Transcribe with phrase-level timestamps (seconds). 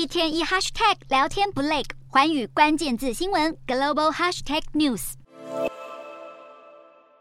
[0.00, 5.12] 一天一 hashtag 聊天不累，寰宇关键字新闻 global hashtag news。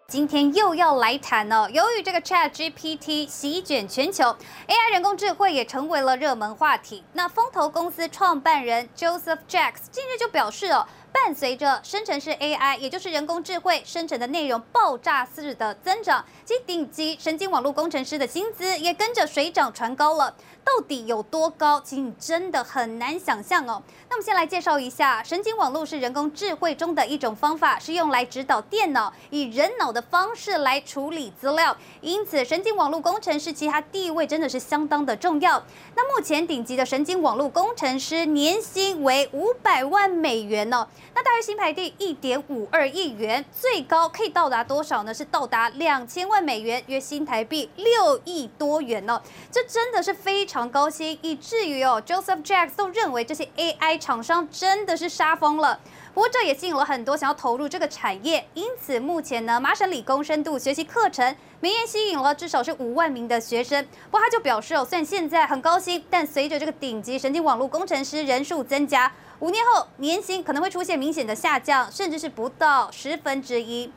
[0.07, 4.23] 今天又要来谈了，由于这个 Chat GPT 席卷全球
[4.65, 7.03] ，AI 人工智慧也成为了热门话题。
[7.11, 10.87] 那风投公司创办人 Joseph Jacks 近日就表示哦。
[11.25, 20.33] 伴随着生成式 AI，也就是人工智慧生成的内容爆炸式的增长，其顶级神经网络工程师的薪资也跟着水涨船高了。
[20.61, 21.81] 到底有多高？
[21.81, 23.81] 其实你真的很难想象哦。
[24.07, 31.75] 那我们先来介绍一下，神经网络是人工智慧中的一种方法，是用来指导电脑以人脑的方式来处理资料。
[32.01, 35.61] 因此，神经网络工程师其他地位真的是相当的重要。
[35.95, 40.87] 那目前顶级的神经网络工程师年薪为五百万美元呢、哦。
[41.15, 45.13] 那大约新台币一点五二亿元，最高可以到达多少呢？
[45.13, 49.21] 是到达两千万美元，约新台币六亿多元呢、哦。
[49.51, 55.79] 这真的是非常高薪，以至于哦，Joseph Jacks 都认为这些 AI 厂商真的是杀疯了。
[56.13, 63.85] 不过这也吸引了很多想要投入这个产业，因此目前呢，麻省理工深度学习课程每年吸引了至少是五万名的学生。
[64.09, 69.11] 不过他就表示哦，虽然现在很高薪，但随着这个顶级神经网络工程师人数增加。
[69.39, 73.89] 五年后，年薪可能会出现明显的下降，甚至是不到十分之一。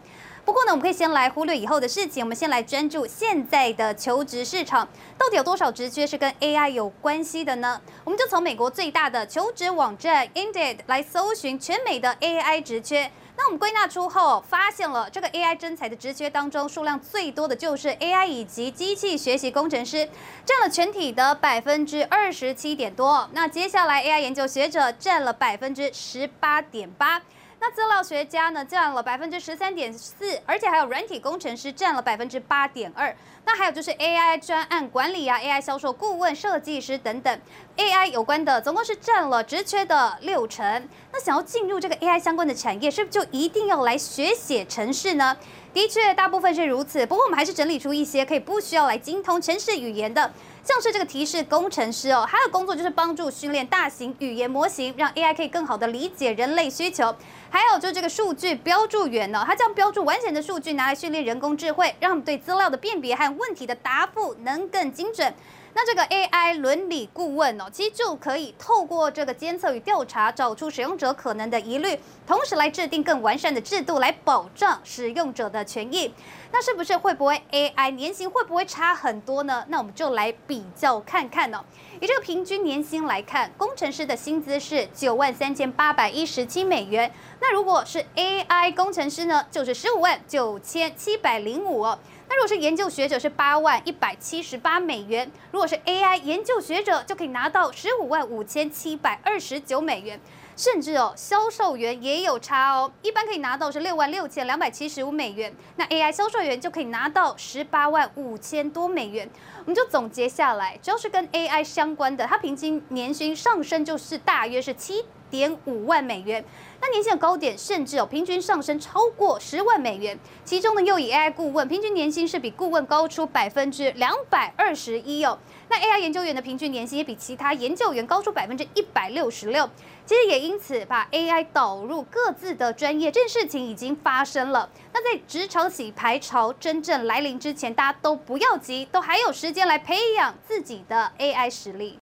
[0.45, 7.81] 不过呢，我们可以先来忽略以后的事情，我们先来专注现在的求职市场，到底有多少职缺是跟 AI 有关系的呢？
[8.03, 13.11] 我们就从美国最大的求职网站 Indeed 来搜寻全美的 AI 职缺。
[13.37, 20.09] 那我们归纳出后，发现了这个 AI 征才的职缺当中，数量最多的就是 AI 以及机器学习工程师，
[20.45, 23.29] 占了全体的百分之二十七点多。
[23.33, 27.23] 那接下来 AI 研究学者占了百分之十八点八。
[27.65, 33.15] 那资料学家呢，占了百分之十三点四，而且还有软体工程师占了百分之八点二。
[33.45, 37.41] 那还有就是 AI 专案管理啊，AI 销售顾问、设计师等等
[37.77, 40.89] ，AI 有关的总共是占了职缺的六成。
[41.13, 45.37] 那想要进入这个 AI 相关的产业，是不是就一定要来学写程式呢？
[45.73, 47.07] 的确，大部分是如此。
[47.07, 50.33] 不过我们还是整理出一些可以不需要来精通程式语言的。
[50.65, 57.15] 像是这个提示工程师哦，他的工作就是帮助训练大型语言模型，让 AI 可以更好的理解人类需求。
[57.51, 65.35] 还有就是这个数据标注员呢，他将标注完整的数据拿来训练人工智慧，让对资料的辨别和问题的答复能更精准。
[65.75, 76.13] 那这个 AI 伦理顾问哦，其实就可以透过这个监测与调查，找出使用者可能的疑虑，同时来制定更完善的制度来保障使用者的权益。
[76.53, 79.65] 那是不是会不会 AI 年薪会不会差很多呢？
[79.69, 81.61] 那我们就来比较看看哦。
[82.01, 87.11] 以这个平均年薪来看，工程师的薪资是九万三千八百一十七美元。
[87.41, 91.87] 那如果是 AI 工程师呢，就是十五万九千七百零五。
[92.33, 100.19] 那如果是研究学者是八万一百七十八美元，如果是 AI 研究学者就可以拿到十五万五千七百二十九美元，
[100.57, 109.29] 甚至哦，销售员也有差哦，一般可以拿到是六万六千两百七十五美元，那 AI 销售员就可以拿到十八万五千多美元。
[109.59, 116.45] 我们就总结下来，只要是跟 AI 相关的，它平均年薪上升就是大约是七点五万美元。
[116.81, 125.39] 那年薪的高点甚至有平均上升超过十万美元，其中呢又以 AI 顾问平均年薪是比顾问高出百分之两百二十一哦。
[125.71, 129.69] 那 AI 研究员的平均年薪也比其他研究员高出百分之一百六十六。
[130.05, 134.69] 其实也因此把 AI 导入各自的专业，这件事情已经发生了。
[134.93, 141.91] 那在职场洗牌潮真正来临之前，大家都不要急，都还有时间来培养自己的 AI 实力。